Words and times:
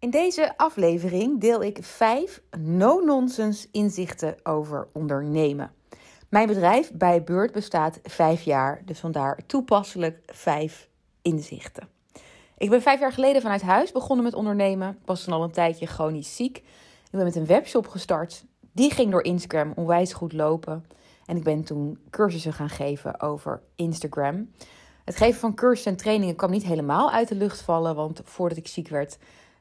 In 0.00 0.10
deze 0.10 0.56
aflevering 0.56 1.40
deel 1.40 1.62
ik 1.62 1.78
vijf 1.80 2.42
no-nonsense 2.58 3.68
inzichten 3.72 4.36
over 4.42 4.88
ondernemen. 4.92 5.72
Mijn 6.28 6.46
bedrijf 6.46 6.92
bij 6.92 7.22
Beurt 7.22 7.52
bestaat 7.52 8.00
vijf 8.02 8.42
jaar, 8.42 8.82
dus 8.84 8.98
vandaar 8.98 9.38
toepasselijk 9.46 10.18
vijf 10.26 10.88
inzichten. 11.22 11.88
Ik 12.58 12.70
ben 12.70 12.82
vijf 12.82 13.00
jaar 13.00 13.12
geleden 13.12 13.42
vanuit 13.42 13.62
huis 13.62 13.92
begonnen 13.92 14.24
met 14.24 14.34
ondernemen. 14.34 14.88
Ik 14.88 15.06
was 15.06 15.24
toen 15.24 15.34
al 15.34 15.42
een 15.42 15.50
tijdje 15.50 15.86
chronisch 15.86 16.36
ziek. 16.36 16.56
Ik 16.56 16.64
ben 17.10 17.24
met 17.24 17.36
een 17.36 17.46
webshop 17.46 17.86
gestart. 17.86 18.44
Die 18.72 18.90
ging 18.90 19.10
door 19.10 19.24
Instagram 19.24 19.72
onwijs 19.76 20.12
goed 20.12 20.32
lopen. 20.32 20.86
En 21.26 21.36
ik 21.36 21.44
ben 21.44 21.64
toen 21.64 21.98
cursussen 22.10 22.52
gaan 22.52 22.70
geven 22.70 23.20
over 23.20 23.62
Instagram. 23.76 24.50
Het 25.04 25.16
geven 25.16 25.40
van 25.40 25.54
cursussen 25.54 25.92
en 25.92 25.98
trainingen 25.98 26.36
kwam 26.36 26.50
niet 26.50 26.64
helemaal 26.64 27.10
uit 27.10 27.28
de 27.28 27.34
lucht 27.34 27.60
vallen, 27.60 27.94
want 27.94 28.20
voordat 28.24 28.58
ik 28.58 28.68
ziek 28.68 28.88
werd, 28.88 29.18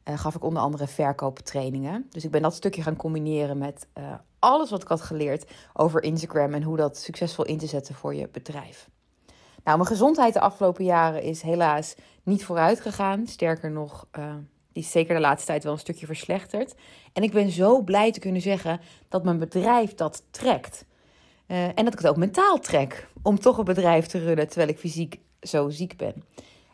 uh, 0.09 0.17
gaf 0.17 0.35
ik 0.35 0.43
onder 0.43 0.61
andere 0.61 0.87
verkooptrainingen. 0.87 2.07
Dus 2.09 2.23
ik 2.23 2.31
ben 2.31 2.41
dat 2.41 2.53
stukje 2.53 2.81
gaan 2.81 2.95
combineren 2.95 3.57
met 3.57 3.87
uh, 3.97 4.13
alles 4.39 4.69
wat 4.69 4.81
ik 4.81 4.87
had 4.87 5.01
geleerd 5.01 5.51
over 5.73 6.03
Instagram 6.03 6.53
en 6.53 6.63
hoe 6.63 6.77
dat 6.77 6.97
succesvol 6.97 7.45
in 7.45 7.57
te 7.57 7.67
zetten 7.67 7.95
voor 7.95 8.15
je 8.15 8.29
bedrijf. 8.31 8.89
Nou, 9.63 9.77
mijn 9.77 9.89
gezondheid 9.89 10.33
de 10.33 10.39
afgelopen 10.39 10.85
jaren 10.85 11.21
is 11.21 11.41
helaas 11.41 11.95
niet 12.23 12.45
vooruit 12.45 12.79
gegaan. 12.79 13.27
Sterker 13.27 13.71
nog, 13.71 14.07
uh, 14.19 14.33
die 14.71 14.83
is 14.83 14.91
zeker 14.91 15.15
de 15.15 15.21
laatste 15.21 15.47
tijd 15.47 15.63
wel 15.63 15.73
een 15.73 15.79
stukje 15.79 16.05
verslechterd. 16.05 16.75
En 17.13 17.23
ik 17.23 17.31
ben 17.31 17.51
zo 17.51 17.81
blij 17.81 18.11
te 18.11 18.19
kunnen 18.19 18.41
zeggen 18.41 18.79
dat 19.09 19.23
mijn 19.23 19.39
bedrijf 19.39 19.95
dat 19.95 20.23
trekt. 20.31 20.85
En 21.47 21.85
dat 21.85 21.93
ik 21.93 21.99
het 21.99 22.07
ook 22.07 22.17
mentaal 22.17 22.59
trek 22.59 23.07
om 23.21 23.39
toch 23.39 23.57
een 23.57 23.63
bedrijf 23.63 24.05
te 24.05 24.19
runnen 24.19 24.47
terwijl 24.47 24.69
ik 24.69 24.79
fysiek 24.79 25.19
zo 25.41 25.69
ziek 25.69 25.97
ben. 25.97 26.23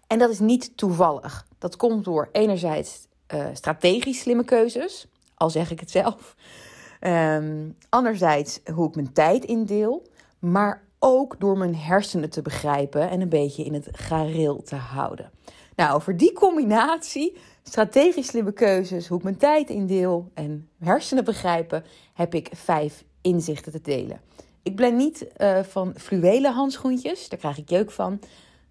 En 0.08 0.20
dat 0.20 0.30
is 0.30 0.40
niet 0.40 0.78
toevallig. 0.78 1.48
Dat 1.58 1.76
komt 1.76 2.06
door 2.06 2.30
enerzijds 2.32 3.08
uh, 3.34 3.46
strategisch 3.54 4.20
slimme 4.20 4.44
keuzes, 4.44 5.08
al 5.36 5.50
zeg 5.50 5.72
ik 5.72 5.80
het 5.80 5.92
zelf. 5.92 6.36
Um, 7.02 7.76
anderzijds 7.90 8.60
hoe 8.74 8.88
ik 8.88 8.96
mijn 8.96 9.14
tijd 9.14 9.46
indeel, 9.46 10.08
maar 10.40 10.84
ook 11.00 11.40
door 11.40 11.58
mijn 11.58 11.76
hersenen 11.76 12.30
te 12.30 12.42
begrijpen 12.42 13.10
en 13.10 13.22
een 13.22 13.30
beetje 13.30 13.64
in 13.64 13.74
het 13.74 13.88
gareel 13.92 14.62
te 14.62 14.76
houden. 14.76 15.32
Nou, 15.76 15.96
over 15.96 16.18
die 16.18 16.34
combinatie, 16.34 17.38
strategisch 17.64 18.28
slimme 18.28 18.54
keuzes, 18.54 19.08
hoe 19.08 19.18
ik 19.18 19.24
mijn 19.24 19.38
tijd 19.38 19.70
indeel 19.70 20.32
en 20.34 20.70
hersenen 20.80 21.24
begrijpen, 21.24 21.84
heb 22.14 22.34
ik 22.34 22.50
vijf 22.56 23.04
inzichten 23.22 23.72
te 23.72 23.82
delen. 23.82 24.22
Ik 24.64 24.76
ben 24.76 24.96
niet 24.96 25.28
uh, 25.38 25.64
van 25.64 25.94
fluwelen 25.98 26.54
handschoentjes, 26.54 27.30
daar 27.30 27.40
krijg 27.40 27.58
ik 27.58 27.70
jeuk 27.70 27.92
van. 27.92 28.20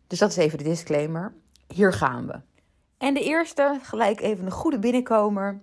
Dus 0.06 0.19
dat 0.19 0.31
is 0.31 0.36
even 0.36 0.58
de 0.58 0.64
disclaimer. 0.64 1.33
Hier 1.75 1.92
gaan 1.92 2.27
we. 2.27 2.52
En 3.03 3.14
de 3.14 3.22
eerste, 3.22 3.78
gelijk 3.83 4.20
even 4.20 4.45
een 4.45 4.53
goede 4.53 4.78
binnenkomer. 4.78 5.62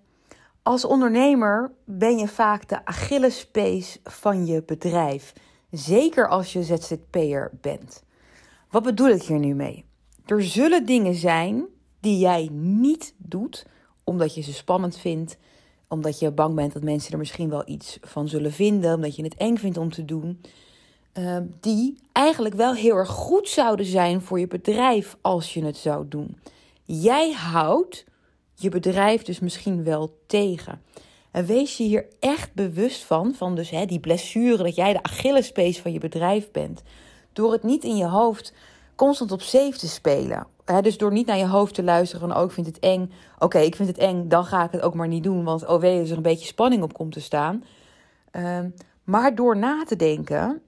Als 0.64 0.86
ondernemer 0.86 1.72
ben 1.86 2.18
je 2.18 2.28
vaak 2.28 2.68
de 2.68 2.86
Achillespees 2.86 4.00
van 4.04 4.46
je 4.46 4.64
bedrijf. 4.64 5.34
Zeker 5.72 6.28
als 6.28 6.54
je 6.54 6.64
ZZP'er 6.64 7.52
bent. 7.62 8.04
Wat 8.70 8.84
bedoel 8.84 9.10
ik 9.10 9.22
hier 9.22 9.40
nu 9.40 9.54
mee? 9.54 9.86
Er 10.26 10.44
zullen 10.44 10.86
dingen 10.86 11.16
zijn 11.16 11.66
die 12.00 12.18
jij 12.18 12.50
niet 12.52 13.14
doet 13.18 13.66
omdat 14.04 14.36
je 14.36 14.42
ze 14.42 14.54
spannend 14.54 14.98
vindt, 14.98 15.38
omdat 15.88 16.20
je 16.20 16.32
bang 16.32 16.56
bent 16.56 16.74
dat 16.74 16.84
mensen 16.84 17.12
er 17.12 17.18
misschien 17.18 17.50
wel 17.50 17.64
iets 17.66 17.98
van 18.02 18.28
zullen 18.28 18.52
vinden, 18.52 18.96
omdat 18.96 19.16
je 19.16 19.24
het 19.24 19.36
eng 19.36 19.58
vindt 19.58 19.78
om 19.78 19.92
te 19.92 20.06
doen. 20.06 20.42
Uh, 21.14 21.38
die 21.60 22.00
eigenlijk 22.12 22.56
wel 22.56 22.74
heel 22.74 22.96
erg 22.96 23.10
goed 23.10 23.50
zouden 23.50 23.86
zijn 23.86 24.22
voor 24.22 24.40
je 24.40 24.48
bedrijf 24.48 25.18
als 25.22 25.54
je 25.54 25.66
het 25.66 25.78
zou 25.78 26.08
doen. 26.08 26.38
Jij 26.92 27.32
houdt 27.32 28.06
je 28.54 28.70
bedrijf 28.70 29.24
dus 29.24 29.40
misschien 29.40 29.84
wel 29.84 30.18
tegen. 30.28 30.82
En 31.32 31.46
wees 31.46 31.78
je 31.78 31.84
hier 31.84 32.06
echt 32.20 32.54
bewust 32.54 33.04
van, 33.04 33.34
van 33.34 33.56
dus 33.56 33.70
hè, 33.70 33.86
die 33.86 34.00
blessure, 34.00 34.64
dat 34.64 34.76
jij 34.76 34.94
de 34.94 35.04
Achillespees 35.04 35.80
van 35.80 35.92
je 35.92 36.00
bedrijf 36.00 36.52
bent. 36.52 36.82
Door 37.34 37.52
het 37.52 37.64
niet 37.64 37.84
in 37.84 37.98
je 37.98 38.06
hoofd 38.06 38.54
constant 38.96 39.32
op 39.32 39.42
safe 39.42 39.78
te 39.78 39.88
spelen. 39.88 40.48
Hè, 40.66 40.82
dus 40.82 40.98
door 40.98 41.12
niet 41.12 41.26
naar 41.26 41.38
je 41.38 41.48
hoofd 41.48 41.74
te 41.74 41.84
luisteren 41.84 42.28
van, 42.28 42.38
oh 42.38 42.44
ik 42.44 42.52
vind 42.52 42.68
het 42.68 42.80
eng. 42.80 43.12
Oké, 43.40 43.60
ik 43.60 43.76
vind 43.76 43.88
het 43.90 43.98
eng, 43.98 44.28
dan 44.28 44.46
ga 44.46 44.64
ik 44.64 44.72
het 44.72 44.82
ook 44.82 44.94
maar 44.94 45.08
niet 45.08 45.24
doen, 45.24 45.44
want 45.44 45.66
oh 45.66 45.80
wee, 45.80 46.02
er 46.02 46.18
een 46.18 46.22
beetje 46.22 46.48
spanning 46.48 46.84
op 46.84 46.94
komt 46.94 47.12
te 47.12 47.22
staan. 47.22 47.64
Uh, 48.32 48.60
maar 49.04 49.36
door 49.36 49.58
na 49.58 49.84
te 49.84 49.96
denken, 49.96 50.62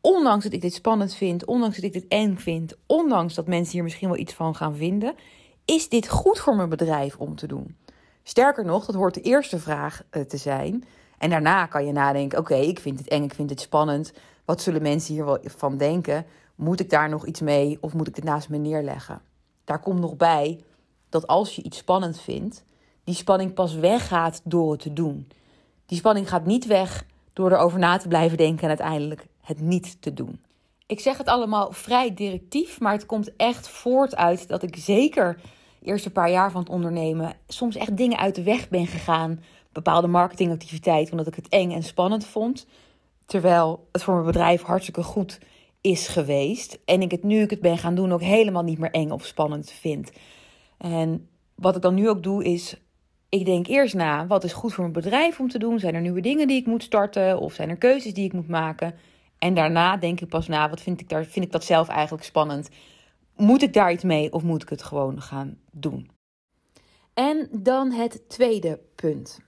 ondanks 0.00 0.44
dat 0.44 0.52
ik 0.52 0.60
dit 0.60 0.74
spannend 0.74 1.14
vind, 1.14 1.44
ondanks 1.44 1.76
dat 1.76 1.84
ik 1.84 1.92
dit 1.92 2.08
eng 2.08 2.36
vind, 2.36 2.76
ondanks 2.86 3.34
dat 3.34 3.46
mensen 3.46 3.72
hier 3.72 3.82
misschien 3.82 4.08
wel 4.08 4.18
iets 4.18 4.32
van 4.32 4.54
gaan 4.54 4.76
vinden, 4.76 5.14
is 5.70 5.88
dit 5.88 6.08
goed 6.08 6.38
voor 6.38 6.56
mijn 6.56 6.68
bedrijf 6.68 7.16
om 7.16 7.36
te 7.36 7.46
doen? 7.46 7.76
Sterker 8.22 8.64
nog, 8.64 8.86
dat 8.86 8.94
hoort 8.94 9.14
de 9.14 9.20
eerste 9.20 9.58
vraag 9.58 10.02
uh, 10.10 10.22
te 10.22 10.36
zijn. 10.36 10.84
En 11.18 11.30
daarna 11.30 11.66
kan 11.66 11.86
je 11.86 11.92
nadenken: 11.92 12.38
oké, 12.38 12.54
ik 12.54 12.80
vind 12.80 12.98
het 12.98 13.08
eng, 13.08 13.24
ik 13.24 13.34
vind 13.34 13.50
het 13.50 13.60
spannend. 13.60 14.12
Wat 14.44 14.62
zullen 14.62 14.82
mensen 14.82 15.14
hier 15.14 15.24
wel 15.24 15.38
van 15.42 15.76
denken? 15.76 16.26
Moet 16.54 16.80
ik 16.80 16.90
daar 16.90 17.08
nog 17.08 17.26
iets 17.26 17.40
mee 17.40 17.78
of 17.80 17.94
moet 17.94 18.08
ik 18.08 18.16
het 18.16 18.24
naast 18.24 18.48
me 18.48 18.56
neerleggen? 18.56 19.22
Daar 19.64 19.80
komt 19.80 20.00
nog 20.00 20.16
bij 20.16 20.60
dat 21.08 21.26
als 21.26 21.56
je 21.56 21.62
iets 21.62 21.78
spannend 21.78 22.20
vindt, 22.20 22.64
die 23.04 23.14
spanning 23.14 23.54
pas 23.54 23.74
weggaat 23.74 24.40
door 24.44 24.72
het 24.72 24.80
te 24.80 24.92
doen. 24.92 25.28
Die 25.86 25.98
spanning 25.98 26.28
gaat 26.28 26.46
niet 26.46 26.66
weg 26.66 27.06
door 27.32 27.52
erover 27.52 27.78
na 27.78 27.96
te 27.96 28.08
blijven 28.08 28.36
denken 28.36 28.62
en 28.62 28.68
uiteindelijk 28.68 29.26
het 29.40 29.60
niet 29.60 30.02
te 30.02 30.14
doen. 30.14 30.40
Ik 30.86 31.00
zeg 31.00 31.18
het 31.18 31.26
allemaal 31.26 31.72
vrij 31.72 32.14
directief, 32.14 32.80
maar 32.80 32.92
het 32.92 33.06
komt 33.06 33.36
echt 33.36 33.68
voort 33.68 34.16
uit 34.16 34.48
dat 34.48 34.62
ik 34.62 34.76
zeker 34.76 35.38
eerste 35.82 36.10
paar 36.10 36.30
jaar 36.30 36.50
van 36.50 36.60
het 36.60 36.70
ondernemen 36.70 37.32
soms 37.48 37.76
echt 37.76 37.96
dingen 37.96 38.18
uit 38.18 38.34
de 38.34 38.42
weg 38.42 38.68
ben 38.68 38.86
gegaan. 38.86 39.42
Bepaalde 39.72 40.06
marketingactiviteiten, 40.06 41.10
omdat 41.10 41.26
ik 41.26 41.34
het 41.34 41.48
eng 41.48 41.70
en 41.70 41.82
spannend 41.82 42.26
vond. 42.26 42.66
Terwijl 43.26 43.88
het 43.92 44.02
voor 44.02 44.14
mijn 44.14 44.26
bedrijf 44.26 44.62
hartstikke 44.62 45.02
goed 45.02 45.38
is 45.80 46.08
geweest. 46.08 46.78
En 46.84 47.02
ik 47.02 47.10
het 47.10 47.22
nu 47.22 47.40
ik 47.40 47.50
het 47.50 47.60
ben 47.60 47.78
gaan 47.78 47.94
doen 47.94 48.12
ook 48.12 48.22
helemaal 48.22 48.62
niet 48.62 48.78
meer 48.78 48.90
eng 48.90 49.10
of 49.10 49.24
spannend 49.24 49.70
vind. 49.70 50.12
En 50.78 51.28
wat 51.54 51.76
ik 51.76 51.82
dan 51.82 51.94
nu 51.94 52.08
ook 52.08 52.22
doe 52.22 52.44
is, 52.44 52.76
ik 53.28 53.44
denk 53.44 53.66
eerst 53.66 53.94
na, 53.94 54.26
wat 54.26 54.44
is 54.44 54.52
goed 54.52 54.72
voor 54.72 54.82
mijn 54.82 55.02
bedrijf 55.02 55.40
om 55.40 55.48
te 55.48 55.58
doen? 55.58 55.78
Zijn 55.78 55.94
er 55.94 56.00
nieuwe 56.00 56.20
dingen 56.20 56.48
die 56.48 56.60
ik 56.60 56.66
moet 56.66 56.82
starten? 56.82 57.40
Of 57.40 57.52
zijn 57.52 57.68
er 57.68 57.76
keuzes 57.76 58.14
die 58.14 58.24
ik 58.24 58.32
moet 58.32 58.48
maken? 58.48 58.94
En 59.38 59.54
daarna 59.54 59.96
denk 59.96 60.20
ik 60.20 60.28
pas 60.28 60.48
na, 60.48 60.68
wat 60.68 60.80
vind 60.80 61.00
ik, 61.00 61.08
daar, 61.08 61.24
vind 61.24 61.44
ik 61.44 61.52
dat 61.52 61.64
zelf 61.64 61.88
eigenlijk 61.88 62.24
spannend? 62.24 62.68
Moet 63.40 63.62
ik 63.62 63.72
daar 63.72 63.92
iets 63.92 64.04
mee 64.04 64.32
of 64.32 64.42
moet 64.42 64.62
ik 64.62 64.68
het 64.68 64.82
gewoon 64.82 65.22
gaan 65.22 65.58
doen? 65.72 66.10
En 67.14 67.48
dan 67.52 67.92
het 67.92 68.28
tweede 68.28 68.80
punt. 68.94 69.40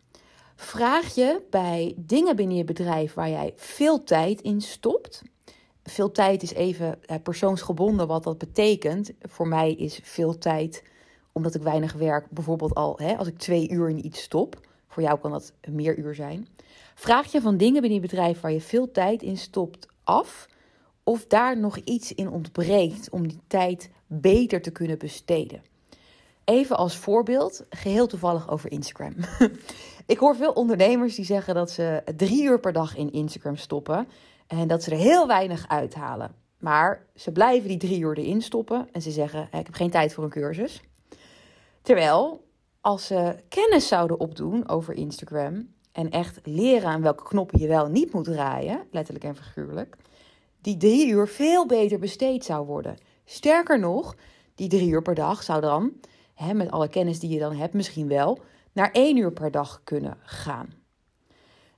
Vraag 0.57 1.15
je 1.15 1.43
bij 1.51 1.95
dingen 1.97 2.37
binnen 2.37 2.57
je 2.57 2.65
bedrijf 2.65 3.15
waar 3.15 3.29
jij 3.29 3.53
veel 3.57 4.05
tijd 4.05 4.41
in 4.41 4.61
stopt. 4.61 5.23
Veel 5.83 6.11
tijd 6.11 6.43
is 6.43 6.53
even 6.53 6.99
persoonsgebonden 7.23 8.07
wat 8.07 8.23
dat 8.23 8.39
betekent. 8.39 9.13
Voor 9.21 9.49
mij 9.49 9.73
is 9.73 10.01
veel 10.03 10.39
tijd, 10.39 10.85
omdat 11.33 11.55
ik 11.55 11.63
weinig 11.63 11.93
werk, 11.93 12.31
bijvoorbeeld 12.31 12.75
al 12.75 12.99
hè, 12.99 13.17
als 13.17 13.29
ik 13.29 13.39
twee 13.39 13.71
uur 13.71 13.89
in 13.89 14.07
iets 14.07 14.23
stop. 14.23 14.67
Voor 14.89 15.03
jou 15.03 15.19
kan 15.19 15.31
dat 15.31 15.53
meer 15.69 15.99
uur 15.99 16.15
zijn. 16.15 16.49
Vraag 16.95 17.33
je 17.33 17.41
van 17.41 17.57
dingen 17.57 17.81
binnen 17.81 18.01
je 18.01 18.07
bedrijf 18.07 18.41
waar 18.41 18.53
je 18.53 18.61
veel 18.61 18.91
tijd 18.91 19.23
in 19.23 19.37
stopt 19.37 19.87
af 20.05 20.51
of 21.05 21.27
daar 21.27 21.59
nog 21.59 21.77
iets 21.77 22.15
in 22.15 22.31
ontbreekt 22.31 23.11
om 23.11 23.29
die 23.29 23.41
tijd 23.47 23.91
beter 24.07 24.63
te 24.63 24.71
kunnen 24.71 24.99
besteden. 24.99 25.63
Even 26.45 26.77
als 26.77 26.97
voorbeeld, 26.97 27.65
geheel 27.71 28.07
toevallig 28.07 28.51
over 28.51 28.71
Instagram. 28.71 29.15
ik 30.07 30.19
hoor 30.19 30.37
veel 30.37 30.53
ondernemers 30.53 31.15
die 31.15 31.25
zeggen 31.25 31.55
dat 31.55 31.71
ze 31.71 32.03
drie 32.17 32.43
uur 32.43 32.61
per 32.61 32.73
dag 32.73 32.97
in 32.97 33.13
Instagram 33.13 33.57
stoppen 33.57 34.09
en 34.47 34.69
dat 34.69 34.83
ze 34.83 34.91
er 34.91 34.97
heel 34.97 35.27
weinig 35.27 35.69
uithalen. 35.69 36.35
Maar 36.59 37.07
ze 37.15 37.33
blijven 37.33 37.69
die 37.69 37.79
drie 37.79 38.01
uur 38.01 38.19
erin 38.19 38.43
stoppen 38.43 38.89
en 38.93 39.03
ze 39.03 39.11
zeggen: 39.11 39.43
Ik 39.43 39.67
heb 39.67 39.75
geen 39.75 39.91
tijd 39.91 40.13
voor 40.15 40.25
een 40.25 40.31
cursus. 40.31 40.83
Terwijl, 41.83 42.45
als 42.81 43.07
ze 43.07 43.37
kennis 43.49 43.89
zouden 43.89 44.21
opdoen 44.21 44.69
over 44.69 44.95
Instagram 44.95 45.69
en 45.93 46.11
echt 46.11 46.41
leren 46.45 46.89
aan 46.89 47.03
welke 47.03 47.23
knoppen 47.23 47.61
je 47.61 47.67
wel 47.67 47.89
niet 47.89 48.13
moet 48.13 48.25
draaien, 48.25 48.87
letterlijk 48.91 49.25
en 49.25 49.37
figuurlijk, 49.37 49.97
die 50.63 50.77
drie 50.77 51.09
uur 51.09 51.29
veel 51.29 51.67
beter 51.67 51.99
besteed 51.99 52.45
zou 52.45 52.67
worden. 52.67 52.97
Sterker 53.25 53.79
nog, 53.79 54.17
die 54.55 54.69
drie 54.69 54.89
uur 54.89 55.03
per 55.03 55.15
dag 55.15 55.43
zou 55.43 55.61
dan, 55.61 55.93
hè, 56.35 56.55
met 56.55 56.71
alle 56.71 56.89
kennis 56.89 57.19
die 57.19 57.31
je 57.31 57.39
dan 57.39 57.55
hebt, 57.55 57.75
misschien 57.75 58.09
wel 58.09 58.39
naar 58.73 58.91
één 58.91 59.17
uur 59.17 59.33
per 59.33 59.51
dag 59.51 59.81
kunnen 59.85 60.19
gaan. 60.23 60.69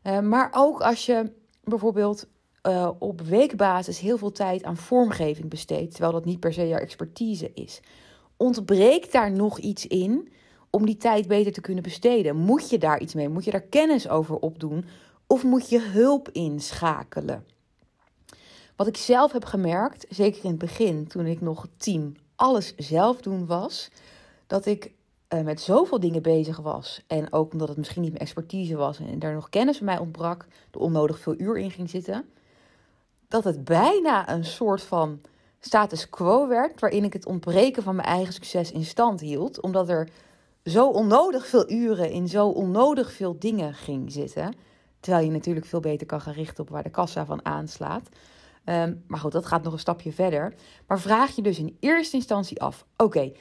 Uh, 0.03 0.21
maar 0.21 0.51
ook 0.53 0.81
als 0.81 1.07
je 1.07 1.33
bijvoorbeeld 1.63 2.27
uh, 2.63 2.91
op 2.99 3.21
weekbasis 3.21 3.99
heel 3.99 4.19
veel 4.19 4.33
tijd 4.33 4.65
aan 4.65 4.77
vormgeving 4.77 5.49
besteedt, 5.49 5.91
terwijl 5.91 6.13
dat 6.13 6.25
niet 6.25 6.41
per 6.41 6.53
se 6.53 6.69
jouw 6.69 6.79
expertise 6.79 7.51
is, 7.55 7.81
ontbreekt 8.37 9.13
daar 9.13 9.33
nog 9.33 9.59
iets 9.59 9.87
in 9.87 10.33
om 10.71 10.87
die 10.87 10.97
tijd 10.97 11.29
beter 11.29 11.53
te 11.53 11.61
kunnen 11.61 11.83
besteden? 11.83 12.37
Moet 12.37 12.71
je 12.71 12.79
daar 12.79 13.01
iets 13.01 13.15
mee? 13.15 13.29
Moet 13.29 13.45
je 13.45 13.51
daar 13.51 13.61
kennis 13.61 14.09
over 14.09 14.37
opdoen? 14.37 14.85
Of 15.27 15.45
moet 15.45 15.69
je 15.69 15.81
hulp 15.81 16.29
inschakelen? 16.29 17.45
Wat 18.77 18.87
ik 18.87 18.97
zelf 18.97 19.33
heb 19.33 19.45
gemerkt, 19.45 20.07
zeker 20.09 20.45
in 20.45 20.51
het 20.51 20.59
begin, 20.59 21.07
toen 21.07 21.27
ik 21.27 21.41
nog 21.41 21.67
team 21.77 22.15
alles 22.37 22.75
zelf 22.77 23.21
doen 23.21 23.47
was, 23.47 23.91
dat 24.47 24.67
ik 24.67 24.93
uh, 25.29 25.41
met 25.41 25.61
zoveel 25.61 26.01
dingen 26.01 26.23
bezig 26.23 26.57
was. 26.59 27.03
En 27.07 27.33
ook 27.33 27.53
omdat 27.53 27.69
het 27.69 27.77
misschien 27.77 28.03
niet 28.03 28.13
mijn 28.13 28.23
expertise 28.23 28.77
was 28.77 28.99
en 28.99 29.21
er 29.21 29.35
nog 29.35 29.49
kennis 29.49 29.77
van 29.77 29.87
mij 29.87 29.99
ontbrak, 29.99 30.47
er 30.71 30.81
onnodig 30.81 31.19
veel 31.19 31.35
uur 31.41 31.59
in 31.59 31.71
ging 31.71 31.91
zitten. 31.91 32.25
Dat 33.29 33.45
het 33.45 33.65
bijna 33.65 34.31
een 34.31 34.45
soort 34.45 34.83
van 34.83 35.21
status 35.61 36.11
quo 36.11 36.49
werd, 36.49 36.81
waarin 36.81 37.05
ik 37.05 37.13
het 37.13 37.27
ontbreken 37.27 37.83
van 37.83 37.95
mijn 37.95 38.09
eigen 38.09 38.33
succes 38.33 38.73
in 38.73 38.85
stand 38.85 39.21
hield. 39.21 39.61
Omdat 39.61 39.89
er 39.89 40.09
zo 40.65 40.89
onnodig 40.89 41.47
veel 41.47 41.71
uren 41.71 42.11
in 42.11 42.29
zo 42.29 42.49
onnodig 42.49 43.13
veel 43.13 43.37
dingen 43.39 43.75
ging 43.75 44.13
zitten. 44.13 44.55
Terwijl 45.01 45.25
je 45.25 45.31
natuurlijk 45.31 45.67
veel 45.67 45.81
beter 45.81 46.07
kan 46.07 46.21
gaan 46.21 46.33
richten 46.35 46.65
op 46.65 46.71
waar 46.71 46.83
de 46.83 46.91
kassa 46.91 47.25
van 47.25 47.45
aanslaat. 47.45 48.09
Um, 48.65 49.05
maar 49.07 49.19
goed, 49.19 49.33
dat 49.33 49.47
gaat 49.47 49.63
nog 49.63 49.73
een 49.73 49.79
stapje 49.79 50.13
verder. 50.13 50.55
Maar 50.87 51.01
vraag 51.01 51.37
je 51.37 51.43
dus 51.43 51.59
in 51.59 51.77
eerste 51.81 52.17
instantie 52.17 52.61
af: 52.61 52.87
oké, 52.97 53.33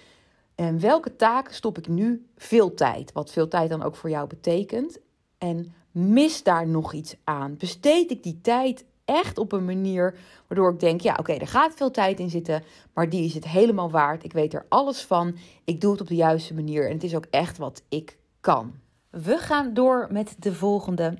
en 0.55 0.79
welke 0.79 1.15
taken 1.15 1.53
stop 1.53 1.77
ik 1.77 1.87
nu 1.87 2.27
veel 2.35 2.73
tijd? 2.73 3.11
Wat 3.11 3.31
veel 3.31 3.47
tijd 3.47 3.69
dan 3.69 3.83
ook 3.83 3.95
voor 3.95 4.09
jou 4.09 4.27
betekent. 4.27 4.99
En 5.37 5.73
mis 5.91 6.43
daar 6.43 6.67
nog 6.67 6.93
iets 6.93 7.15
aan? 7.23 7.57
Besteed 7.57 8.11
ik 8.11 8.23
die 8.23 8.39
tijd 8.41 8.85
echt 9.05 9.37
op 9.37 9.51
een 9.51 9.65
manier 9.65 10.15
waardoor 10.47 10.71
ik 10.71 10.79
denk: 10.79 11.01
ja, 11.01 11.15
oké, 11.19 11.33
er 11.33 11.47
gaat 11.47 11.73
veel 11.75 11.91
tijd 11.91 12.19
in 12.19 12.29
zitten, 12.29 12.63
maar 12.93 13.09
die 13.09 13.25
is 13.25 13.33
het 13.33 13.47
helemaal 13.47 13.91
waard. 13.91 14.23
Ik 14.23 14.33
weet 14.33 14.53
er 14.53 14.65
alles 14.69 15.01
van. 15.01 15.35
Ik 15.63 15.81
doe 15.81 15.91
het 15.91 16.01
op 16.01 16.07
de 16.07 16.15
juiste 16.15 16.53
manier 16.53 16.87
en 16.87 16.93
het 16.93 17.03
is 17.03 17.15
ook 17.15 17.27
echt 17.29 17.57
wat 17.57 17.83
ik 17.89 18.17
kan. 18.41 18.73
We 19.09 19.37
gaan 19.37 19.73
door 19.73 20.07
met 20.11 20.35
de 20.39 20.53
volgende. 20.53 21.17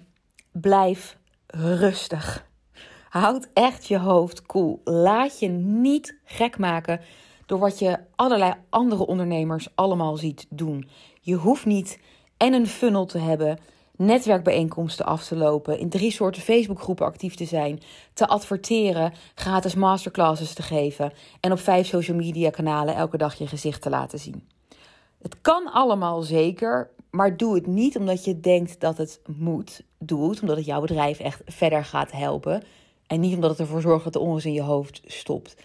Blijf 0.52 1.18
rustig. 1.48 2.52
Houd 3.14 3.48
echt 3.54 3.88
je 3.88 3.98
hoofd 3.98 4.46
koel. 4.46 4.82
Cool. 4.84 4.96
Laat 5.02 5.40
je 5.40 5.48
niet 5.50 6.18
gek 6.26 6.58
maken 6.58 7.00
door 7.46 7.60
wat 7.60 7.80
je 7.80 8.00
allerlei 8.16 8.54
andere 8.70 9.06
ondernemers 9.06 9.68
allemaal 9.76 10.18
ziet 10.18 10.46
doen. 10.50 10.90
Je 11.22 11.36
hoeft 11.36 11.66
niet 11.66 12.00
en 12.38 12.54
een 12.54 12.68
funnel 12.68 13.06
te 13.06 13.18
hebben, 13.18 13.58
netwerkbijeenkomsten 13.96 15.06
af 15.06 15.24
te 15.26 15.36
lopen, 15.36 15.80
in 15.80 15.90
drie 15.90 16.12
soorten 16.12 16.42
Facebookgroepen 16.42 17.06
actief 17.06 17.36
te 17.36 17.46
zijn, 17.46 17.80
te 18.14 18.28
adverteren, 18.28 19.14
gratis 19.36 19.76
masterclasses 19.76 20.54
te 20.54 20.62
geven 20.62 21.14
en 21.40 21.52
op 21.52 21.60
vijf 21.60 21.88
social 21.88 22.18
media 22.18 22.50
kanalen 22.50 22.96
elke 22.96 23.18
dag 23.18 23.36
je 23.36 23.48
gezicht 23.48 23.82
te 23.82 23.90
laten 23.90 24.20
zien. 24.20 24.48
Het 25.22 25.42
kan 25.42 25.72
allemaal 25.72 26.22
zeker, 26.22 26.90
maar 27.12 27.38
doe 27.38 27.56
het 27.56 27.68
niet 27.68 27.98
omdat 27.98 28.24
je 28.26 28.40
denkt 28.40 28.80
dat 28.80 28.98
het 28.98 29.22
moet. 29.38 29.84
Doe 30.00 30.30
het 30.30 30.42
omdat 30.42 30.58
het 30.58 30.66
jouw 30.66 30.82
bedrijf 30.82 31.20
echt 31.20 31.42
verder 31.46 31.86
gaat 31.86 32.12
helpen. 32.12 32.64
En 33.08 33.20
niet 33.20 33.36
omdat 33.36 33.50
het 33.50 33.60
ervoor 33.60 33.82
zorgt 33.82 34.04
dat 34.04 34.14
de 34.14 34.20
onrust 34.20 34.46
in 34.46 34.54
je 34.54 34.62
hoofd 34.62 35.02
stopt. 35.06 35.56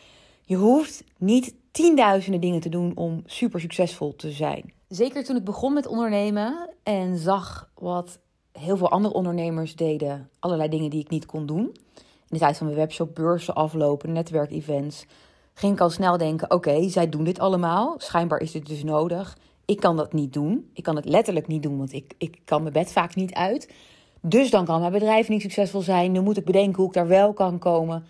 Je 0.44 0.56
hoeft 0.56 1.04
niet 1.18 1.54
tienduizenden 1.70 2.40
dingen 2.40 2.60
te 2.60 2.68
doen 2.68 2.92
om 2.94 3.22
super 3.26 3.60
succesvol 3.60 4.16
te 4.16 4.30
zijn. 4.30 4.72
Zeker 4.88 5.24
toen 5.24 5.36
ik 5.36 5.44
begon 5.44 5.72
met 5.72 5.86
ondernemen 5.86 6.70
en 6.82 7.18
zag 7.18 7.70
wat 7.74 8.18
heel 8.52 8.76
veel 8.76 8.90
andere 8.90 9.14
ondernemers 9.14 9.76
deden, 9.76 10.30
allerlei 10.38 10.68
dingen 10.68 10.90
die 10.90 11.00
ik 11.00 11.10
niet 11.10 11.26
kon 11.26 11.46
doen. 11.46 11.64
In 11.64 12.36
de 12.36 12.38
tijd 12.38 12.56
van 12.56 12.66
mijn 12.66 12.78
webshop, 12.78 13.14
beurzen 13.14 13.54
aflopen, 13.54 14.12
netwerkevents, 14.12 15.06
ging 15.54 15.72
ik 15.72 15.80
al 15.80 15.90
snel 15.90 16.16
denken: 16.16 16.50
oké, 16.50 16.88
zij 16.88 17.08
doen 17.08 17.24
dit 17.24 17.38
allemaal. 17.38 17.94
Schijnbaar 17.98 18.40
is 18.40 18.52
dit 18.52 18.66
dus 18.66 18.84
nodig. 18.84 19.38
Ik 19.64 19.80
kan 19.80 19.96
dat 19.96 20.12
niet 20.12 20.32
doen. 20.32 20.70
Ik 20.72 20.82
kan 20.82 20.96
het 20.96 21.04
letterlijk 21.04 21.46
niet 21.46 21.62
doen, 21.62 21.78
want 21.78 21.92
ik, 21.92 22.14
ik 22.18 22.38
kan 22.44 22.62
mijn 22.62 22.72
bed 22.72 22.92
vaak 22.92 23.14
niet 23.14 23.34
uit. 23.34 23.72
Dus 24.20 24.50
dan 24.50 24.64
kan 24.64 24.80
mijn 24.80 24.92
bedrijf 24.92 25.28
niet 25.28 25.42
succesvol 25.42 25.80
zijn. 25.80 26.12
Nu 26.12 26.20
moet 26.20 26.36
ik 26.36 26.44
bedenken 26.44 26.76
hoe 26.76 26.86
ik 26.86 26.92
daar 26.92 27.08
wel 27.08 27.32
kan 27.32 27.58
komen. 27.58 28.04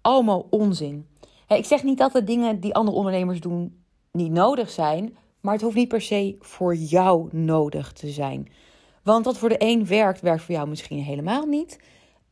Allemaal 0.00 0.46
onzin. 0.50 1.06
Ik 1.48 1.64
zeg 1.64 1.82
niet 1.82 1.98
dat 1.98 2.12
de 2.12 2.24
dingen 2.24 2.60
die 2.60 2.74
andere 2.74 2.96
ondernemers 2.96 3.40
doen 3.40 3.82
niet 4.12 4.32
nodig 4.32 4.70
zijn, 4.70 5.16
maar 5.40 5.52
het 5.52 5.62
hoeft 5.62 5.76
niet 5.76 5.88
per 5.88 6.00
se 6.00 6.36
voor 6.40 6.74
jou 6.74 7.28
nodig 7.36 7.92
te 7.92 8.08
zijn. 8.08 8.48
Want 9.02 9.24
wat 9.24 9.38
voor 9.38 9.48
de 9.48 9.56
een 9.58 9.86
werkt, 9.86 10.20
werkt 10.20 10.42
voor 10.42 10.54
jou 10.54 10.68
misschien 10.68 11.02
helemaal 11.02 11.46
niet. 11.46 11.78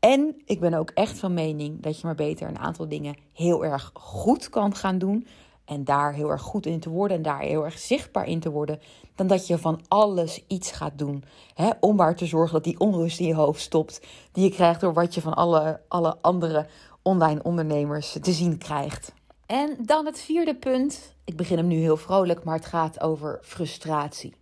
En 0.00 0.43
ik 0.44 0.61
ben 0.61 0.75
ook 0.75 0.91
echt 0.91 1.19
van 1.19 1.35
mening 1.35 1.82
dat 1.82 2.00
je 2.00 2.06
maar 2.06 2.15
beter 2.15 2.49
een 2.49 2.59
aantal 2.59 2.88
dingen 2.88 3.17
heel 3.32 3.65
erg 3.65 3.91
goed 3.94 4.49
kan 4.49 4.75
gaan 4.75 4.99
doen. 4.99 5.27
En 5.65 5.85
daar 5.85 6.13
heel 6.13 6.31
erg 6.31 6.43
goed 6.43 6.67
in 6.67 6.81
te 6.81 6.91
worden 6.91 7.17
en 7.17 7.23
daar 7.23 7.41
heel 7.41 7.65
erg 7.65 7.79
zichtbaar 7.79 8.27
in 8.27 8.41
te 8.41 8.51
worden. 8.51 8.81
Dan 9.15 9.27
dat 9.27 9.47
je 9.47 9.59
van 9.59 9.81
alles 9.89 10.45
iets 10.47 10.71
gaat 10.71 10.99
doen. 10.99 11.25
Hè, 11.55 11.71
om 11.81 11.97
maar 11.97 12.17
te 12.17 12.27
zorgen 12.27 12.55
dat 12.55 12.65
die 12.65 12.81
onrust 12.81 13.21
in 13.21 13.27
je 13.27 13.35
hoofd 13.35 13.61
stopt. 13.61 14.01
Die 14.33 14.45
je 14.45 14.51
krijgt 14.51 14.81
door 14.81 14.93
wat 14.93 15.15
je 15.15 15.21
van 15.21 15.35
alle, 15.35 15.81
alle 15.89 16.17
andere 16.21 16.67
online 17.03 17.43
ondernemers 17.43 18.17
te 18.23 18.33
zien 18.33 18.59
krijgt. 18.59 19.13
En 19.47 19.77
dan 19.81 20.07
het 20.07 20.21
vierde 20.21 20.55
punt. 20.55 21.15
Ik 21.25 21.37
begin 21.37 21.57
hem 21.57 21.67
nu 21.67 21.77
heel 21.77 21.97
vrolijk, 21.97 22.45
maar 22.45 22.57
het 22.57 22.67
gaat 22.67 23.01
over 23.01 23.39
frustratie. 23.43 24.35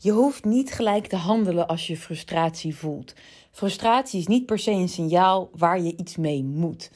Je 0.00 0.12
hoeft 0.12 0.44
niet 0.44 0.72
gelijk 0.72 1.06
te 1.06 1.16
handelen 1.16 1.66
als 1.66 1.86
je 1.86 1.96
frustratie 1.96 2.76
voelt. 2.76 3.14
Frustratie 3.50 4.20
is 4.20 4.26
niet 4.26 4.46
per 4.46 4.58
se 4.58 4.70
een 4.70 4.88
signaal 4.88 5.50
waar 5.52 5.80
je 5.80 5.96
iets 5.96 6.16
mee 6.16 6.44
moet. 6.44 6.90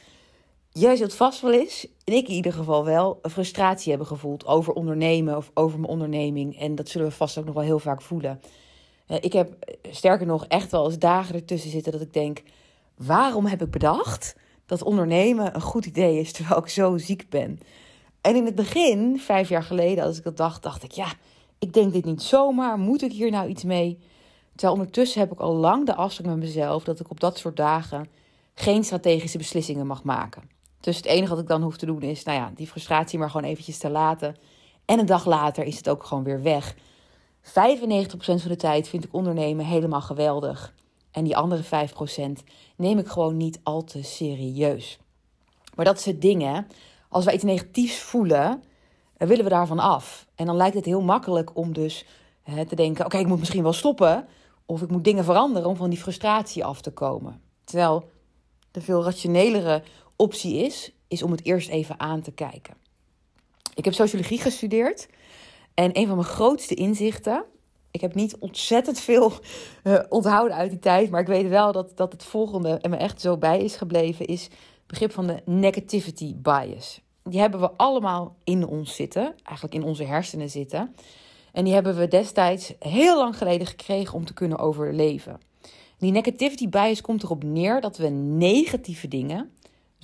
Jij 0.74 0.96
zult 0.96 1.14
vast 1.14 1.40
wel 1.40 1.52
eens, 1.52 1.86
en 2.04 2.14
ik 2.14 2.28
in 2.28 2.34
ieder 2.34 2.52
geval 2.52 2.84
wel, 2.84 3.18
een 3.22 3.30
frustratie 3.30 3.90
hebben 3.90 4.06
gevoeld 4.08 4.46
over 4.46 4.72
ondernemen 4.72 5.36
of 5.36 5.50
over 5.54 5.78
mijn 5.78 5.92
onderneming. 5.92 6.58
En 6.58 6.74
dat 6.74 6.88
zullen 6.88 7.06
we 7.06 7.12
vast 7.14 7.38
ook 7.38 7.44
nog 7.44 7.54
wel 7.54 7.62
heel 7.62 7.78
vaak 7.78 8.02
voelen. 8.02 8.40
Eh, 9.06 9.16
ik 9.20 9.32
heb 9.32 9.52
eh, 9.60 9.92
sterker 9.92 10.26
nog 10.26 10.46
echt 10.46 10.70
wel 10.70 10.84
eens 10.84 10.98
dagen 10.98 11.34
ertussen 11.34 11.70
zitten 11.70 11.92
dat 11.92 12.00
ik 12.00 12.12
denk: 12.12 12.42
waarom 12.96 13.46
heb 13.46 13.62
ik 13.62 13.70
bedacht 13.70 14.36
dat 14.66 14.82
ondernemen 14.82 15.54
een 15.54 15.60
goed 15.60 15.86
idee 15.86 16.18
is 16.18 16.32
terwijl 16.32 16.60
ik 16.60 16.68
zo 16.68 16.98
ziek 16.98 17.28
ben? 17.28 17.60
En 18.20 18.36
in 18.36 18.44
het 18.44 18.54
begin, 18.54 19.20
vijf 19.20 19.48
jaar 19.48 19.64
geleden, 19.64 20.04
als 20.04 20.18
ik 20.18 20.24
dat 20.24 20.36
dacht, 20.36 20.62
dacht 20.62 20.82
ik: 20.82 20.92
ja, 20.92 21.12
ik 21.58 21.72
denk 21.72 21.92
dit 21.92 22.04
niet 22.04 22.22
zomaar. 22.22 22.78
Moet 22.78 23.02
ik 23.02 23.12
hier 23.12 23.30
nou 23.30 23.48
iets 23.48 23.64
mee? 23.64 23.98
Terwijl 24.52 24.72
ondertussen 24.72 25.20
heb 25.20 25.32
ik 25.32 25.40
al 25.40 25.54
lang 25.54 25.86
de 25.86 25.94
afspraak 25.94 26.26
met 26.26 26.36
mezelf 26.36 26.84
dat 26.84 27.00
ik 27.00 27.10
op 27.10 27.20
dat 27.20 27.38
soort 27.38 27.56
dagen 27.56 28.08
geen 28.54 28.84
strategische 28.84 29.38
beslissingen 29.38 29.86
mag 29.86 30.02
maken. 30.02 30.60
Dus 30.82 30.96
het 30.96 31.06
enige 31.06 31.30
wat 31.30 31.42
ik 31.42 31.48
dan 31.48 31.62
hoef 31.62 31.76
te 31.76 31.86
doen 31.86 32.02
is, 32.02 32.22
nou 32.22 32.38
ja, 32.38 32.52
die 32.54 32.66
frustratie 32.66 33.18
maar 33.18 33.30
gewoon 33.30 33.50
eventjes 33.50 33.78
te 33.78 33.90
laten. 33.90 34.36
En 34.84 34.98
een 34.98 35.06
dag 35.06 35.26
later 35.26 35.64
is 35.64 35.76
het 35.76 35.88
ook 35.88 36.04
gewoon 36.04 36.24
weer 36.24 36.42
weg. 36.42 36.74
95% 36.74 37.50
van 38.14 38.38
de 38.48 38.56
tijd 38.56 38.88
vind 38.88 39.04
ik 39.04 39.14
ondernemen 39.14 39.64
helemaal 39.64 40.00
geweldig. 40.00 40.74
En 41.10 41.24
die 41.24 41.36
andere 41.36 41.62
5% 41.62 41.66
neem 42.76 42.98
ik 42.98 43.06
gewoon 43.06 43.36
niet 43.36 43.60
al 43.62 43.84
te 43.84 44.02
serieus. 44.02 44.98
Maar 45.74 45.84
dat 45.84 45.98
is 45.98 46.04
het. 46.04 46.64
Als 47.08 47.24
wij 47.24 47.34
iets 47.34 47.44
negatiefs 47.44 47.98
voelen, 47.98 48.62
dan 49.16 49.28
willen 49.28 49.44
we 49.44 49.50
daarvan 49.50 49.78
af. 49.78 50.26
En 50.34 50.46
dan 50.46 50.56
lijkt 50.56 50.74
het 50.74 50.84
heel 50.84 51.02
makkelijk 51.02 51.56
om 51.56 51.72
dus 51.72 52.06
hè, 52.42 52.66
te 52.66 52.74
denken... 52.74 53.04
oké, 53.04 53.18
ik 53.18 53.26
moet 53.26 53.38
misschien 53.38 53.62
wel 53.62 53.72
stoppen... 53.72 54.26
of 54.66 54.82
ik 54.82 54.90
moet 54.90 55.04
dingen 55.04 55.24
veranderen 55.24 55.68
om 55.68 55.76
van 55.76 55.90
die 55.90 55.98
frustratie 55.98 56.64
af 56.64 56.80
te 56.80 56.90
komen. 56.90 57.40
Terwijl 57.64 58.10
de 58.70 58.80
veel 58.80 59.04
rationelere 59.04 59.82
optie 60.22 60.56
is, 60.56 60.92
is 61.08 61.22
om 61.22 61.30
het 61.30 61.44
eerst 61.44 61.68
even 61.68 62.00
aan 62.00 62.20
te 62.20 62.32
kijken. 62.32 62.74
Ik 63.74 63.84
heb 63.84 63.94
sociologie 63.94 64.38
gestudeerd 64.40 65.08
en 65.74 65.98
een 65.98 66.06
van 66.06 66.16
mijn 66.16 66.28
grootste 66.28 66.74
inzichten. 66.74 67.44
Ik 67.90 68.00
heb 68.00 68.14
niet 68.14 68.36
ontzettend 68.38 69.00
veel 69.00 69.32
uh, 69.84 69.98
onthouden 70.08 70.56
uit 70.56 70.70
die 70.70 70.78
tijd, 70.78 71.10
maar 71.10 71.20
ik 71.20 71.26
weet 71.26 71.48
wel 71.48 71.72
dat, 71.72 71.96
dat 71.96 72.12
het 72.12 72.24
volgende 72.24 72.78
en 72.78 72.90
me 72.90 72.96
echt 72.96 73.20
zo 73.20 73.36
bij 73.36 73.60
is 73.60 73.76
gebleven, 73.76 74.26
is 74.26 74.42
het 74.42 74.52
begrip 74.86 75.12
van 75.12 75.26
de 75.26 75.42
negativity 75.44 76.34
bias. 76.36 77.00
Die 77.22 77.40
hebben 77.40 77.60
we 77.60 77.70
allemaal 77.76 78.36
in 78.44 78.66
ons 78.66 78.94
zitten, 78.94 79.34
eigenlijk 79.42 79.76
in 79.76 79.84
onze 79.84 80.04
hersenen 80.04 80.50
zitten. 80.50 80.94
En 81.52 81.64
die 81.64 81.74
hebben 81.74 81.96
we 81.96 82.08
destijds 82.08 82.72
heel 82.78 83.16
lang 83.16 83.36
geleden 83.36 83.66
gekregen 83.66 84.14
om 84.14 84.24
te 84.24 84.34
kunnen 84.34 84.58
overleven. 84.58 85.40
Die 85.98 86.12
negativity 86.12 86.68
bias 86.68 87.00
komt 87.00 87.22
erop 87.22 87.44
neer 87.44 87.80
dat 87.80 87.96
we 87.96 88.08
negatieve 88.08 89.08
dingen 89.08 89.50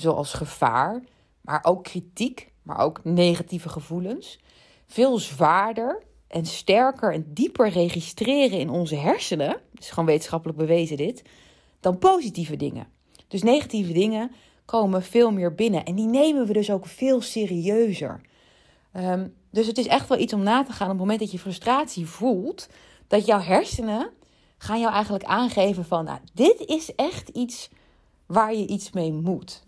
zoals 0.01 0.33
gevaar, 0.33 1.03
maar 1.41 1.61
ook 1.63 1.85
kritiek, 1.85 2.53
maar 2.63 2.79
ook 2.79 3.01
negatieve 3.05 3.69
gevoelens, 3.69 4.39
veel 4.87 5.19
zwaarder 5.19 6.03
en 6.29 6.47
sterker 6.47 7.13
en 7.13 7.25
dieper 7.29 7.69
registreren 7.69 8.59
in 8.59 8.71
onze 8.71 8.97
hersenen, 8.97 9.61
is 9.75 9.91
gewoon 9.91 10.05
wetenschappelijk 10.05 10.59
bewezen 10.59 10.97
dit, 10.97 11.23
dan 11.81 11.99
positieve 11.99 12.57
dingen. 12.57 12.87
Dus 13.29 13.43
negatieve 13.43 13.93
dingen 13.93 14.31
komen 14.65 15.03
veel 15.03 15.33
meer 15.33 15.55
binnen 15.55 15.85
en 15.85 15.95
die 15.95 16.07
nemen 16.07 16.47
we 16.47 16.53
dus 16.53 16.71
ook 16.71 16.87
veel 16.87 17.21
serieuzer. 17.21 18.21
Um, 18.93 19.35
dus 19.51 19.67
het 19.67 19.79
is 19.79 19.87
echt 19.87 20.09
wel 20.09 20.19
iets 20.19 20.33
om 20.33 20.43
na 20.43 20.65
te 20.65 20.73
gaan 20.73 20.87
op 20.87 20.93
het 20.93 21.01
moment 21.01 21.21
dat 21.21 21.31
je 21.31 21.39
frustratie 21.39 22.07
voelt, 22.07 22.69
dat 23.07 23.27
jouw 23.27 23.41
hersenen 23.41 24.11
gaan 24.59 24.81
jou 24.81 24.93
eigenlijk 24.93 25.25
aangeven 25.25 25.85
van, 25.85 26.05
nou, 26.05 26.19
dit 26.35 26.61
is 26.67 26.95
echt 26.95 27.29
iets 27.29 27.69
waar 28.27 28.55
je 28.55 28.67
iets 28.67 28.91
mee 28.91 29.13
moet. 29.13 29.67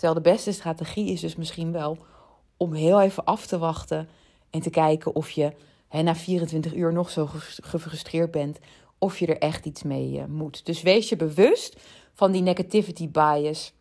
Terwijl 0.00 0.22
de 0.22 0.30
beste 0.30 0.52
strategie 0.52 1.12
is 1.12 1.20
dus 1.20 1.36
misschien 1.36 1.72
wel 1.72 1.98
om 2.56 2.72
heel 2.72 3.00
even 3.00 3.24
af 3.24 3.46
te 3.46 3.58
wachten 3.58 4.08
en 4.50 4.60
te 4.60 4.70
kijken 4.70 5.14
of 5.14 5.30
je 5.30 5.52
hè, 5.88 6.02
na 6.02 6.14
24 6.14 6.74
uur 6.74 6.92
nog 6.92 7.10
zo 7.10 7.28
gefrustreerd 7.62 8.30
bent, 8.30 8.58
of 8.98 9.18
je 9.18 9.26
er 9.26 9.38
echt 9.38 9.66
iets 9.66 9.82
mee 9.82 10.12
uh, 10.12 10.24
moet. 10.24 10.66
Dus 10.66 10.82
wees 10.82 11.08
je 11.08 11.16
bewust 11.16 11.80
van 12.12 12.32
die 12.32 12.42
negativity 12.42 13.10
bias. 13.10 13.72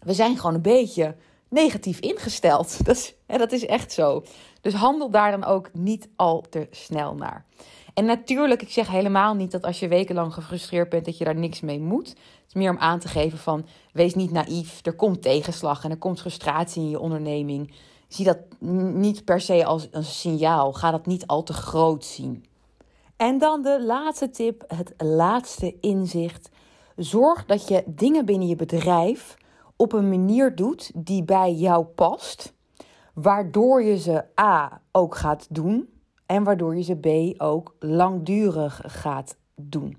We 0.00 0.14
zijn 0.14 0.36
gewoon 0.36 0.54
een 0.54 0.62
beetje 0.62 1.16
negatief 1.48 2.00
ingesteld. 2.00 2.78
Dat 2.86 3.14
hè, 3.26 3.38
dat 3.38 3.52
is 3.52 3.66
echt 3.66 3.92
zo. 3.92 4.24
Dus 4.60 4.74
handel 4.74 5.10
daar 5.10 5.30
dan 5.30 5.44
ook 5.44 5.70
niet 5.72 6.08
al 6.16 6.44
te 6.50 6.66
snel 6.70 7.14
naar. 7.14 7.44
En 7.96 8.04
natuurlijk, 8.04 8.62
ik 8.62 8.70
zeg 8.70 8.88
helemaal 8.88 9.34
niet 9.34 9.50
dat 9.50 9.64
als 9.64 9.80
je 9.80 9.88
wekenlang 9.88 10.34
gefrustreerd 10.34 10.88
bent, 10.88 11.04
dat 11.04 11.18
je 11.18 11.24
daar 11.24 11.36
niks 11.36 11.60
mee 11.60 11.80
moet. 11.80 12.08
Het 12.08 12.44
is 12.46 12.54
meer 12.54 12.70
om 12.70 12.78
aan 12.78 12.98
te 12.98 13.08
geven 13.08 13.38
van, 13.38 13.66
wees 13.92 14.14
niet 14.14 14.30
naïef. 14.30 14.86
Er 14.86 14.94
komt 14.94 15.22
tegenslag 15.22 15.84
en 15.84 15.90
er 15.90 15.96
komt 15.96 16.20
frustratie 16.20 16.82
in 16.82 16.90
je 16.90 17.00
onderneming. 17.00 17.74
Zie 18.08 18.24
dat 18.24 18.38
niet 18.94 19.24
per 19.24 19.40
se 19.40 19.64
als 19.64 19.88
een 19.90 20.04
signaal. 20.04 20.72
Ga 20.72 20.90
dat 20.90 21.06
niet 21.06 21.26
al 21.26 21.42
te 21.42 21.52
groot 21.52 22.04
zien. 22.04 22.44
En 23.16 23.38
dan 23.38 23.62
de 23.62 23.84
laatste 23.84 24.30
tip, 24.30 24.64
het 24.66 24.94
laatste 24.98 25.76
inzicht. 25.80 26.48
Zorg 26.96 27.44
dat 27.44 27.68
je 27.68 27.82
dingen 27.86 28.24
binnen 28.24 28.48
je 28.48 28.56
bedrijf 28.56 29.36
op 29.76 29.92
een 29.92 30.08
manier 30.08 30.54
doet 30.54 30.90
die 30.94 31.24
bij 31.24 31.52
jou 31.52 31.84
past, 31.84 32.52
waardoor 33.14 33.82
je 33.82 33.98
ze 33.98 34.24
A 34.40 34.80
ook 34.92 35.14
gaat 35.14 35.46
doen 35.50 35.94
en 36.26 36.44
waardoor 36.44 36.76
je 36.76 36.82
ze 36.82 36.94
B 36.94 37.40
ook 37.42 37.76
langdurig 37.78 38.80
gaat 38.86 39.36
doen. 39.54 39.96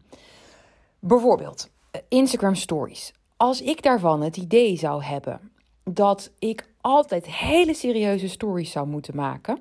Bijvoorbeeld 1.00 1.70
Instagram 2.08 2.56
Stories. 2.56 3.14
Als 3.38 3.62
ik 3.62 3.84
daarvan 3.84 4.22
het 4.22 4.38
idee 4.38 4.78
zou 4.78 5.04
hebben 5.04 5.52
dat 5.84 6.32
ik 6.40 6.70
altijd 6.82 7.26
hele 7.28 7.74
serieuze 7.74 8.30
stories 8.30 8.72
zou 8.72 8.88
moeten 8.88 9.16
maken, 9.16 9.60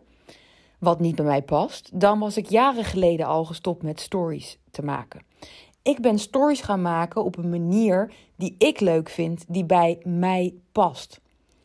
wat 0.78 1.00
niet 1.00 1.16
bij 1.16 1.24
mij 1.24 1.42
past, 1.42 2.00
dan 2.00 2.18
was 2.18 2.36
ik 2.36 2.48
jaren 2.48 2.84
geleden 2.84 3.26
al 3.26 3.44
gestopt 3.44 3.82
met 3.82 4.00
stories 4.00 4.58
te 4.70 4.82
maken. 4.82 5.22
Ik 5.82 6.00
ben 6.00 6.18
stories 6.18 6.60
gaan 6.60 6.82
maken 6.82 7.24
op 7.24 7.36
een 7.36 7.50
manier 7.50 8.12
die 8.36 8.54
ik 8.58 8.80
leuk 8.80 9.08
vind, 9.08 9.44
die 9.48 9.64
bij 9.64 10.00
mij 10.04 10.54
past. 10.72 11.20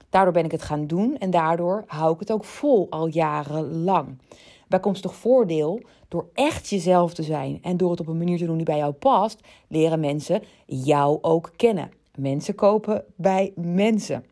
Daardoor 0.10 0.34
ben 0.34 0.46
ik 0.46 0.52
het 0.52 0.62
gaan 0.62 0.88
doen 0.88 1.18
en 1.18 1.30
daardoor 1.30 1.84
hou 1.88 2.14
ik 2.14 2.20
het 2.20 2.32
ook 2.32 2.46
vol 2.46 2.88
al 2.90 3.08
jarenlang. 3.08 4.18
Bijkomstig 4.72 5.16
voordeel, 5.16 5.82
door 6.08 6.30
echt 6.34 6.70
jezelf 6.70 7.14
te 7.14 7.24
zijn 7.24 7.60
en 7.62 7.78
door 7.78 7.92
het 7.92 8.00
op 8.00 8.08
een 8.08 8.18
manier 8.18 8.38
te 8.38 8.46
doen 8.46 8.56
die 8.56 8.66
bij 8.66 8.78
jou 8.78 8.94
past, 8.94 9.40
leren 9.68 10.00
mensen 10.00 10.42
jou 10.66 11.18
ook 11.22 11.52
kennen. 11.56 11.92
Mensen 12.16 12.56
kopen 12.56 13.04
bij 13.16 13.52
mensen. 13.56 14.26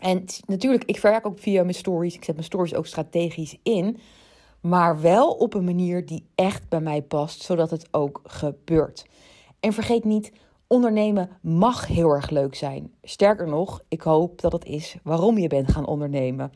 En 0.00 0.24
natuurlijk, 0.46 0.84
ik 0.84 0.98
werk 0.98 1.26
ook 1.26 1.38
via 1.38 1.62
mijn 1.62 1.74
stories. 1.74 2.14
Ik 2.14 2.24
zet 2.24 2.34
mijn 2.34 2.46
stories 2.46 2.74
ook 2.74 2.86
strategisch 2.86 3.58
in. 3.62 3.98
Maar 4.60 5.00
wel 5.00 5.30
op 5.30 5.54
een 5.54 5.64
manier 5.64 6.06
die 6.06 6.26
echt 6.34 6.68
bij 6.68 6.80
mij 6.80 7.02
past, 7.02 7.42
zodat 7.42 7.70
het 7.70 7.88
ook 7.90 8.20
gebeurt. 8.24 9.06
En 9.60 9.72
vergeet 9.72 10.04
niet, 10.04 10.32
ondernemen 10.66 11.30
mag 11.40 11.86
heel 11.86 12.10
erg 12.10 12.30
leuk 12.30 12.54
zijn. 12.54 12.92
Sterker 13.02 13.48
nog, 13.48 13.82
ik 13.88 14.02
hoop 14.02 14.40
dat 14.40 14.52
het 14.52 14.64
is 14.64 14.96
waarom 15.02 15.38
je 15.38 15.48
bent 15.48 15.72
gaan 15.72 15.86
ondernemen. 15.86 16.52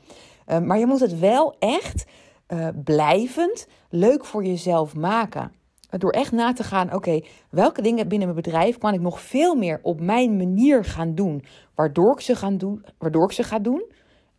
Uh, 0.47 0.59
maar 0.59 0.79
je 0.79 0.87
moet 0.87 1.01
het 1.01 1.19
wel 1.19 1.55
echt 1.59 2.05
uh, 2.49 2.69
blijvend 2.85 3.69
leuk 3.91 4.25
voor 4.25 4.45
jezelf 4.45 4.95
maken. 4.95 5.53
Door 5.91 6.11
echt 6.11 6.33
na 6.33 6.53
te 6.53 6.65
gaan, 6.65 6.95
oké, 6.95 7.21
welke 7.51 7.83
dingen 7.83 8.09
binnen 8.09 8.29
mijn 8.29 8.43
bedrijf 8.43 8.79
kan 8.79 8.95
ik 8.95 9.01
nog 9.01 9.21
veel 9.21 9.55
meer 9.55 9.81
op 9.83 10.01
mijn 10.01 10.37
manier 10.37 10.85
gaan 10.85 11.15
doen, 11.15 11.45
waardoor 11.75 12.13
ik 12.13 12.21
ze, 12.21 12.37
gaan 12.37 12.57
doen, 12.57 12.85
waardoor 12.99 13.25
ik 13.25 13.33
ze 13.33 13.43
ga 13.43 13.59
doen 13.59 13.85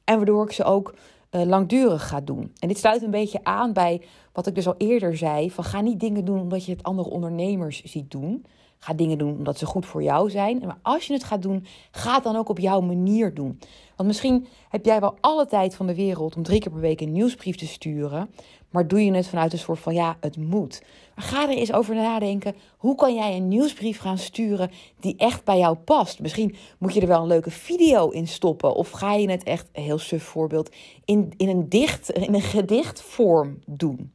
en 0.04 0.16
waardoor 0.16 0.44
ik 0.44 0.52
ze 0.52 0.64
ook 0.64 0.96
uh, 1.32 1.42
langdurig 1.42 2.08
ga 2.08 2.22
doen. 2.22 2.52
En 2.60 2.68
dit 2.68 2.78
sluit 2.78 3.02
een 3.02 3.12
beetje 3.12 3.44
aan 3.44 3.74
bij 3.74 4.02
wat 4.34 4.48
ik 4.48 4.56
dus 4.56 4.68
al 4.68 4.76
eerder 4.78 5.18
zei: 5.18 5.52
van 5.52 5.64
ga 5.64 5.82
niet 5.82 6.00
dingen 6.00 6.26
doen 6.26 6.40
omdat 6.40 6.66
je 6.66 6.72
het 6.72 6.84
andere 6.84 7.10
ondernemers 7.10 7.84
ziet 7.84 8.12
doen. 8.12 8.46
Ga 8.80 8.94
dingen 8.94 9.18
doen 9.18 9.38
omdat 9.38 9.58
ze 9.58 9.66
goed 9.66 9.86
voor 9.86 10.04
jou 10.04 10.30
zijn. 10.30 10.60
Maar 10.66 10.80
als 10.82 11.08
je 11.08 11.14
het 11.14 11.24
gaat 11.24 11.42
doen, 11.42 11.66
ga 11.92 12.14
het 12.14 12.24
dan 12.24 12.36
ook 12.36 12.50
op 12.50 12.60
jouw 12.60 12.82
manier 12.82 13.34
doen. 13.34 13.60
Want 13.96 14.10
misschien 14.10 14.48
heb 14.70 14.86
jij 14.86 15.00
wel 15.00 15.18
alle 15.22 15.46
tijd 15.46 15.76
van 15.76 15.88
de 15.88 15.96
wereld 15.96 16.36
om 16.36 16.44
drie 16.44 16.60
keer 16.60 16.72
per 16.72 16.82
week 16.82 17.02
een 17.02 17.12
nieuwsbrief 17.12 17.56
te 17.56 17.68
sturen. 17.68 18.30
Maar 18.70 18.88
doe 18.88 19.06
je 19.06 19.14
het 19.14 19.28
vanuit 19.28 19.54
een 19.54 19.60
soort 19.60 19.80
van 19.80 19.94
ja, 19.94 20.18
het 20.20 20.38
moet. 20.38 20.84
Maar 21.16 21.26
ga 21.26 21.50
er 21.50 21.58
eens 21.58 21.74
over 21.74 21.96
nadenken. 21.96 22.56
Hoe 22.78 22.96
kan 22.96 23.16
jij 23.16 23.36
een 23.36 23.48
nieuwsbrief 23.48 24.00
gaan 24.00 24.18
sturen 24.18 24.72
die 25.00 25.16
echt 25.18 25.44
bij 25.44 25.58
jou 25.58 25.76
past? 25.76 26.20
Misschien 26.20 26.56
moet 26.78 26.94
je 26.94 27.02
er 27.02 27.08
wel 27.08 27.22
een 27.22 27.28
leuke 27.28 27.52
video 27.52 28.10
in 28.10 28.28
stoppen. 28.28 28.76
Of 28.76 28.90
ga 28.90 29.14
je 29.14 29.30
het 29.30 29.44
echt, 29.44 29.70
een 29.74 29.84
heel 29.84 29.98
suf 29.98 30.24
voorbeeld, 30.24 30.76
in, 31.06 31.34
in, 31.38 31.50
een, 31.50 31.70
dicht, 31.70 32.10
in 32.10 32.34
een 32.34 32.42
gedichtvorm 32.42 33.60
doen? 33.66 34.12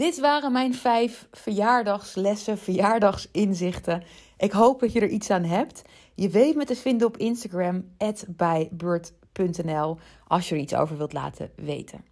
Dit 0.00 0.20
waren 0.20 0.52
mijn 0.52 0.74
vijf 0.74 1.28
verjaardagslessen, 1.30 2.58
verjaardagsinzichten. 2.58 4.02
Ik 4.36 4.52
hoop 4.52 4.80
dat 4.80 4.92
je 4.92 5.00
er 5.00 5.08
iets 5.08 5.30
aan 5.30 5.44
hebt. 5.44 5.82
Je 6.14 6.28
weet 6.28 6.56
me 6.56 6.64
te 6.64 6.76
vinden 6.76 7.06
op 7.06 7.16
Instagram, 7.16 7.84
bijbird.nl, 8.28 9.98
als 10.26 10.48
je 10.48 10.54
er 10.54 10.60
iets 10.60 10.74
over 10.74 10.96
wilt 10.96 11.12
laten 11.12 11.50
weten. 11.56 12.04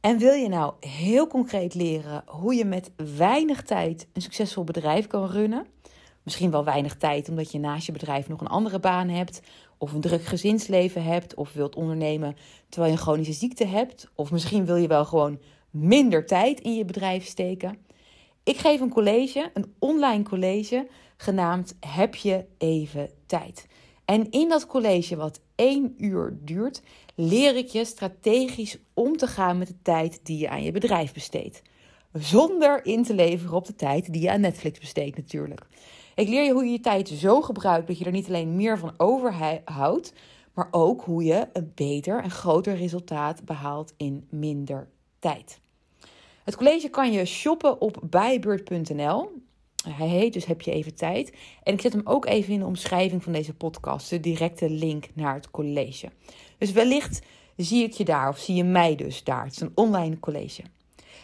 En 0.00 0.18
wil 0.18 0.32
je 0.32 0.48
nou 0.48 0.72
heel 0.80 1.26
concreet 1.26 1.74
leren 1.74 2.22
hoe 2.26 2.54
je 2.54 2.64
met 2.64 2.90
weinig 3.16 3.62
tijd 3.62 4.08
een 4.12 4.22
succesvol 4.22 4.64
bedrijf 4.64 5.06
kan 5.06 5.26
runnen? 5.26 5.66
Misschien 6.22 6.50
wel 6.50 6.64
weinig 6.64 6.96
tijd 6.96 7.28
omdat 7.28 7.52
je 7.52 7.58
naast 7.58 7.86
je 7.86 7.92
bedrijf 7.92 8.28
nog 8.28 8.40
een 8.40 8.46
andere 8.46 8.80
baan 8.80 9.08
hebt, 9.08 9.40
of 9.78 9.92
een 9.92 10.00
druk 10.00 10.24
gezinsleven 10.24 11.02
hebt, 11.02 11.34
of 11.34 11.52
wilt 11.52 11.76
ondernemen 11.76 12.36
terwijl 12.68 12.92
je 12.92 12.98
een 12.98 13.04
chronische 13.04 13.32
ziekte 13.32 13.66
hebt, 13.66 14.10
of 14.14 14.30
misschien 14.30 14.64
wil 14.64 14.76
je 14.76 14.88
wel 14.88 15.04
gewoon 15.04 15.38
minder 15.70 16.26
tijd 16.26 16.60
in 16.60 16.74
je 16.74 16.84
bedrijf 16.84 17.26
steken. 17.26 17.78
Ik 18.42 18.56
geef 18.56 18.80
een 18.80 18.90
college, 18.90 19.50
een 19.54 19.74
online 19.78 20.22
college, 20.22 20.86
genaamd 21.16 21.76
Heb 21.80 22.14
je 22.14 22.44
even 22.58 23.10
tijd? 23.26 23.66
En 24.04 24.30
in 24.30 24.48
dat 24.48 24.66
college, 24.66 25.16
wat 25.16 25.40
één 25.54 25.94
uur 25.96 26.38
duurt, 26.40 26.82
leer 27.14 27.56
ik 27.56 27.66
je 27.66 27.84
strategisch 27.84 28.78
om 28.94 29.16
te 29.16 29.26
gaan 29.26 29.58
met 29.58 29.66
de 29.66 29.82
tijd 29.82 30.20
die 30.22 30.38
je 30.38 30.48
aan 30.48 30.62
je 30.62 30.72
bedrijf 30.72 31.12
besteedt. 31.12 31.62
Zonder 32.12 32.84
in 32.84 33.04
te 33.04 33.14
leveren 33.14 33.56
op 33.56 33.66
de 33.66 33.74
tijd 33.74 34.12
die 34.12 34.22
je 34.22 34.30
aan 34.30 34.40
Netflix 34.40 34.78
besteedt, 34.78 35.16
natuurlijk. 35.16 35.66
Ik 36.14 36.28
leer 36.28 36.44
je 36.44 36.52
hoe 36.52 36.64
je 36.64 36.70
je 36.70 36.80
tijd 36.80 37.08
zo 37.08 37.40
gebruikt 37.40 37.86
dat 37.86 37.98
je 37.98 38.04
er 38.04 38.10
niet 38.10 38.28
alleen 38.28 38.56
meer 38.56 38.78
van 38.78 38.94
overhoudt, 38.96 40.12
maar 40.54 40.68
ook 40.70 41.02
hoe 41.02 41.24
je 41.24 41.48
een 41.52 41.72
beter 41.74 42.22
en 42.22 42.30
groter 42.30 42.76
resultaat 42.76 43.44
behaalt 43.44 43.94
in 43.96 44.26
minder 44.30 44.88
tijd. 45.18 45.60
Het 46.44 46.56
college 46.56 46.88
kan 46.88 47.12
je 47.12 47.24
shoppen 47.24 47.80
op 47.80 47.98
bijbeurt.nl. 48.02 49.30
Hij 49.88 50.08
heet 50.08 50.32
dus 50.32 50.44
Heb 50.44 50.60
je 50.60 50.70
even 50.70 50.94
tijd. 50.94 51.36
En 51.62 51.74
ik 51.74 51.80
zet 51.80 51.92
hem 51.92 52.02
ook 52.04 52.26
even 52.26 52.52
in 52.52 52.58
de 52.58 52.66
omschrijving 52.66 53.22
van 53.22 53.32
deze 53.32 53.54
podcast, 53.54 54.10
de 54.10 54.20
directe 54.20 54.70
link 54.70 55.06
naar 55.14 55.34
het 55.34 55.50
college. 55.50 56.08
Dus 56.58 56.72
wellicht 56.72 57.20
zie 57.56 57.84
ik 57.84 57.92
je 57.92 58.04
daar 58.04 58.28
of 58.28 58.38
zie 58.38 58.54
je 58.54 58.64
mij 58.64 58.94
dus 58.94 59.24
daar. 59.24 59.44
Het 59.44 59.52
is 59.52 59.60
een 59.60 59.72
online 59.74 60.18
college. 60.20 60.62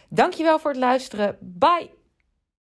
Dankjewel 0.08 0.58
voor 0.58 0.70
het 0.70 0.80
luisteren. 0.80 1.38
Bye! 1.40 2.03